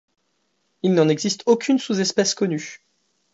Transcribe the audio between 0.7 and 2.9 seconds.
Il n'en existe aucune sous-espèce connue.